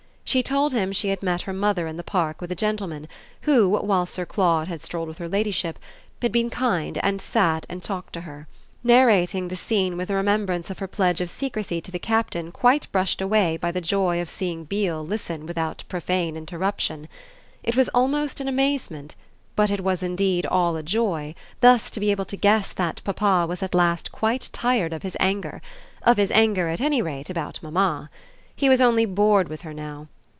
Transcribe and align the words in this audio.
She 0.23 0.41
told 0.43 0.71
him 0.71 0.93
she 0.93 1.09
had 1.09 1.21
met 1.21 1.41
her 1.41 1.51
mother 1.51 1.87
in 1.87 1.97
the 1.97 2.05
Park 2.05 2.39
with 2.39 2.53
a 2.53 2.55
gentleman 2.55 3.09
who, 3.41 3.67
while 3.67 4.05
Sir 4.05 4.25
Claude 4.25 4.69
had 4.69 4.81
strolled 4.81 5.09
with 5.09 5.17
her 5.17 5.27
ladyship, 5.27 5.77
had 6.21 6.31
been 6.31 6.49
kind 6.49 6.97
and 6.99 7.19
had 7.19 7.27
sat 7.27 7.65
and 7.67 7.83
talked 7.83 8.13
to 8.13 8.21
her; 8.21 8.47
narrating 8.81 9.49
the 9.49 9.57
scene 9.57 9.97
with 9.97 10.09
a 10.09 10.15
remembrance 10.15 10.69
of 10.69 10.79
her 10.79 10.87
pledge 10.87 11.19
of 11.19 11.29
secrecy 11.29 11.81
to 11.81 11.91
the 11.91 11.99
Captain 11.99 12.49
quite 12.49 12.89
brushed 12.93 13.19
away 13.19 13.57
by 13.57 13.73
the 13.73 13.81
joy 13.81 14.21
of 14.21 14.29
seeing 14.29 14.63
Beale 14.63 15.05
listen 15.05 15.45
without 15.45 15.83
profane 15.89 16.37
interruption. 16.37 17.09
It 17.61 17.75
was 17.75 17.89
almost 17.89 18.39
an 18.39 18.47
amazement, 18.47 19.15
but 19.57 19.69
it 19.69 19.83
was 19.83 20.01
indeed 20.01 20.45
all 20.45 20.77
a 20.77 20.83
joy, 20.83 21.35
thus 21.59 21.89
to 21.89 21.99
be 21.99 22.09
able 22.09 22.25
to 22.25 22.37
guess 22.37 22.71
that 22.71 23.01
papa 23.03 23.45
was 23.49 23.61
at 23.61 23.75
last 23.75 24.13
quite 24.13 24.47
tired 24.53 24.93
of 24.93 25.03
his 25.03 25.17
anger 25.19 25.61
of 26.03 26.15
his 26.15 26.31
anger 26.31 26.69
at 26.69 26.79
any 26.79 27.01
rate 27.01 27.29
about 27.29 27.61
mamma. 27.61 28.09
He 28.55 28.69
was 28.69 28.79
only 28.79 29.03
bored 29.03 29.49
with 29.49 29.63
her 29.63 29.73
now. 29.73 30.07